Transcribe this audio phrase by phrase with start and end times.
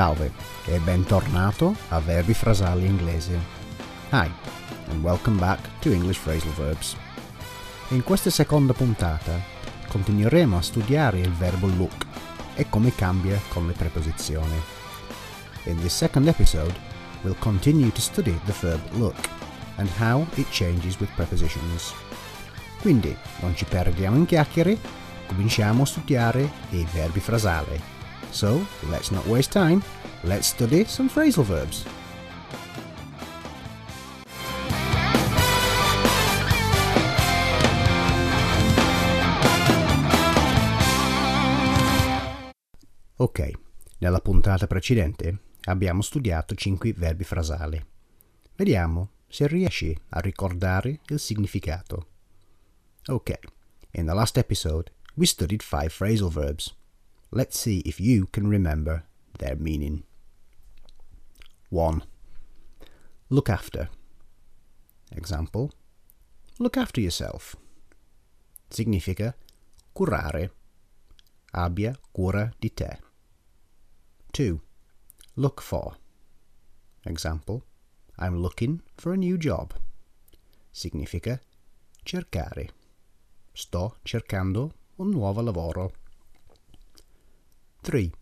[0.00, 0.32] Salve
[0.64, 3.38] e bentornato a Verbi Frasali Inglese.
[4.12, 4.30] Hi,
[4.88, 6.96] and welcome back to English Phrasal Verbs.
[7.88, 9.38] In questa seconda puntata
[9.88, 12.06] continueremo a studiare il verbo look
[12.54, 14.58] e come cambia con le preposizioni.
[15.64, 16.72] In this second episode,
[17.20, 19.28] we'll continue to study the verb look
[19.76, 21.92] and how it changes with prepositions.
[22.80, 24.78] Quindi, non ci perdiamo in chiacchiere,
[25.26, 27.99] cominciamo a studiare i verbi frasali.
[28.32, 29.82] So, let's not waste time,
[30.22, 31.84] let's study some phrasal verbs.
[43.16, 43.50] Ok,
[43.98, 47.84] nella puntata precedente abbiamo studiato 5 verbi frasali.
[48.56, 52.06] Vediamo se riesci a ricordare il significato.
[53.08, 53.38] Ok,
[53.92, 56.79] in the last episode we studied 5 phrasal verbs.
[57.32, 59.04] Let's see if you can remember
[59.38, 60.02] their meaning.
[61.68, 62.02] 1.
[63.28, 63.88] Look after.
[65.12, 65.70] Example.
[66.58, 67.54] Look after yourself.
[68.68, 69.36] Significa
[69.92, 70.50] curare.
[71.52, 72.98] Abbia cura di te.
[74.32, 74.60] 2.
[75.36, 75.96] Look for.
[77.04, 77.62] Example.
[78.18, 79.74] I'm looking for a new job.
[80.72, 81.40] Significa
[82.02, 82.70] cercare.
[83.52, 85.92] Sto cercando un nuovo lavoro.
[87.82, 88.12] 3.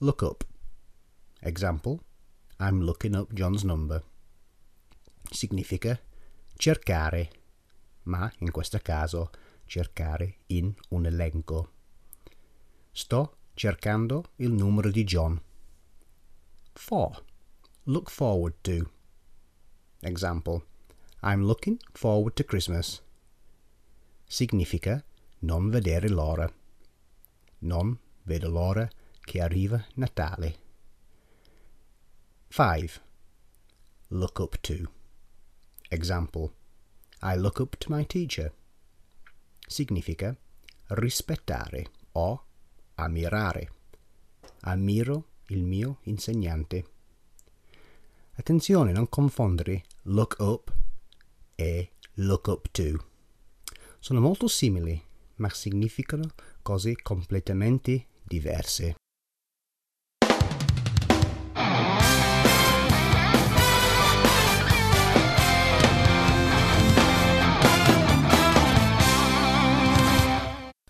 [0.00, 0.44] Look up.
[1.40, 2.00] Example.
[2.58, 4.02] I'm looking up John's number.
[5.30, 5.98] Significa
[6.58, 7.30] cercare,
[8.02, 9.30] ma in questo caso
[9.64, 11.70] cercare in un elenco.
[12.92, 15.40] Sto cercando il numero di John.
[16.74, 17.24] 4.
[17.84, 18.90] Look forward to.
[20.00, 20.62] Example.
[21.22, 23.00] I'm looking forward to Christmas.
[24.26, 25.02] Significa
[25.38, 26.52] non vedere l'ora.
[27.60, 28.88] Non vedo l'ora
[29.20, 30.58] che arriva Natale.
[32.48, 33.00] 5.
[34.08, 34.90] Look up to.
[35.88, 36.52] Example.
[37.22, 38.52] I look up to my teacher.
[39.66, 40.36] Significa
[40.88, 42.44] rispettare o
[42.96, 43.70] ammirare.
[44.62, 46.84] Ammiro il mio insegnante.
[48.34, 50.74] Attenzione, non confondere look up
[51.54, 53.04] e look up to.
[53.98, 55.00] Sono molto simili,
[55.36, 56.24] ma significano
[56.62, 58.94] cose completamente diverse.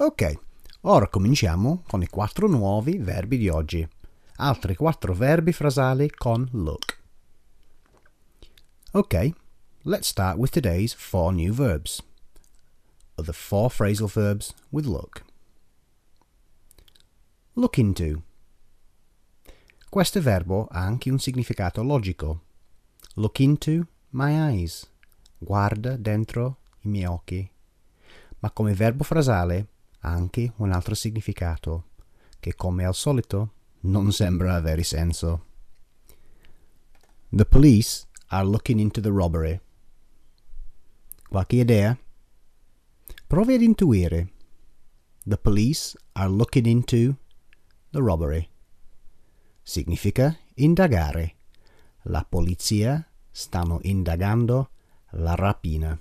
[0.00, 0.38] Ok,
[0.80, 3.86] ora cominciamo con i quattro nuovi verbi di oggi.
[4.36, 6.98] Altri quattro verbi frasali con look.
[8.92, 9.30] Ok,
[9.82, 12.02] let's start with today's four new verbs.
[13.14, 15.26] The four phrasal verbs with look.
[17.58, 18.22] Look into.
[19.88, 22.42] Questo verbo ha anche un significato logico.
[23.14, 24.88] Look into my eyes.
[25.36, 27.50] Guarda dentro i miei occhi.
[28.38, 29.66] Ma come verbo frasale
[30.02, 31.86] ha anche un altro significato,
[32.38, 35.46] che come al solito non sembra avere senso.
[37.30, 39.60] The police are looking into the robbery.
[41.28, 41.98] Qualche idea?
[43.26, 44.30] Provi ad intuire.
[45.24, 47.16] The police are looking into
[47.90, 48.48] the robbery.
[49.62, 51.36] Significa indagare.
[52.02, 54.70] La polizia stanno indagando
[55.12, 55.98] la rapina.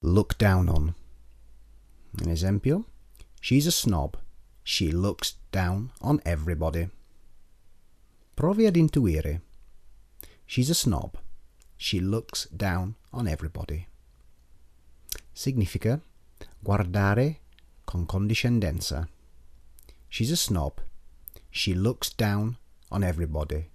[0.00, 0.94] Look down on.
[2.20, 2.84] An esempio.
[3.40, 4.16] She's a snob.
[4.62, 6.88] She looks down on everybody.
[8.34, 9.42] Provi ad intuire.
[10.46, 11.18] She's a snob.
[11.76, 13.86] She looks down on everybody.
[15.32, 16.00] Significa
[16.60, 17.40] guardare
[17.84, 19.08] con condiscendenza.
[20.08, 20.80] She's a snob.
[21.50, 22.56] She looks down
[22.90, 23.70] on everybody.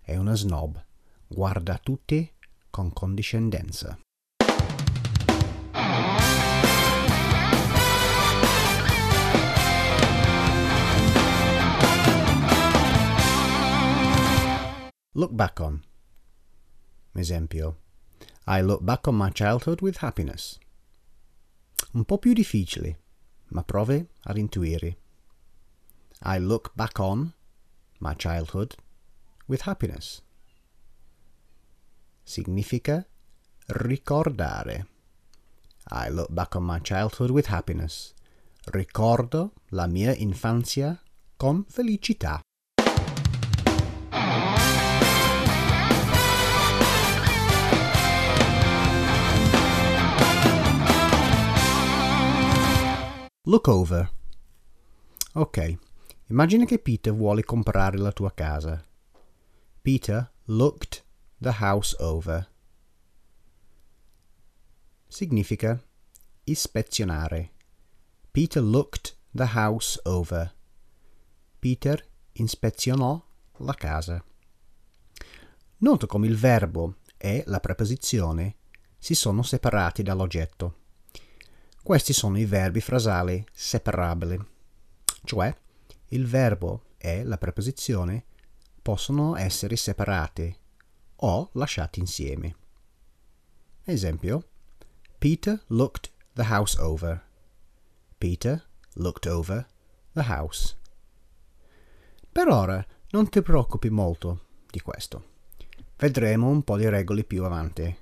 [0.00, 0.82] È una snob.
[1.26, 2.32] Guarda tutti
[2.70, 3.98] con condiscendenza.
[15.16, 15.82] Look back on.
[17.14, 17.76] Esempio.
[18.46, 20.58] I look back on my childhood with happiness.
[21.94, 22.98] Un po' più difficile,
[23.48, 24.98] ma provi ad intuire.
[26.20, 27.32] I look back on
[28.00, 28.74] my childhood
[29.46, 30.20] with happiness.
[32.22, 33.06] Significa
[33.68, 34.86] ricordare.
[35.92, 38.12] I look back on my childhood with happiness.
[38.66, 41.00] Ricordo la mia infanzia
[41.38, 42.45] con felicità.
[53.48, 54.10] Look over.
[55.34, 55.78] Ok,
[56.26, 58.84] immagina che Peter vuole comprare la tua casa.
[59.82, 61.04] Peter looked
[61.40, 62.50] the house over.
[65.06, 65.80] Significa
[66.42, 67.52] ispezionare.
[68.32, 70.52] Peter looked the house over.
[71.60, 73.24] Peter ispezionò
[73.58, 74.24] la casa.
[75.76, 78.56] Nota come il verbo e la preposizione
[78.98, 80.85] si sono separati dall'oggetto.
[81.86, 84.44] Questi sono i verbi frasali separabili,
[85.22, 85.56] cioè
[86.08, 88.24] il verbo e la preposizione
[88.82, 90.52] possono essere separati
[91.14, 92.56] o lasciati insieme.
[93.84, 94.48] Esempio,
[95.16, 97.24] Peter looked the house over.
[98.18, 99.64] Peter looked over
[100.12, 100.76] the house.
[102.32, 105.24] Per ora non ti preoccupi molto di questo.
[105.96, 107.96] Vedremo un po' di regole più avanti.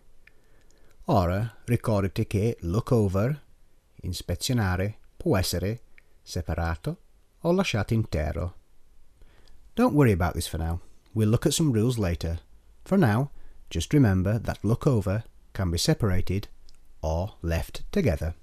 [1.08, 3.43] Ora ricordati che look over,
[4.10, 5.80] ispezionare, può essere
[6.22, 6.98] separato
[7.40, 8.54] o lasciato intero.
[9.74, 10.80] Don't worry about this for now.
[11.12, 12.40] We'll look at some rules later.
[12.84, 13.30] For now,
[13.70, 16.48] just remember that look over can be separated
[17.00, 18.34] or left together.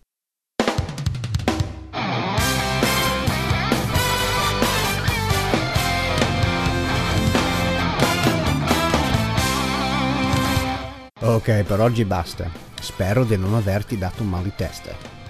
[11.24, 12.50] Ok, per oggi basta.
[12.82, 15.21] Spero di non averti dato un mal di testa.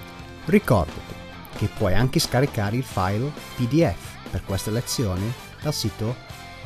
[0.52, 1.16] Ricordati
[1.56, 5.32] che puoi anche scaricare il file PDF per queste lezioni
[5.62, 6.14] dal sito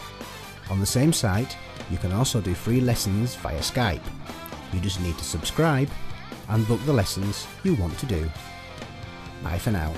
[0.69, 1.57] On the same site,
[1.89, 4.03] you can also do free lessons via Skype.
[4.71, 5.89] You just need to subscribe
[6.49, 8.29] and book the lessons you want to do.
[9.43, 9.91] Bye for now.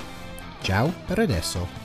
[0.61, 1.84] Ciao per adesso.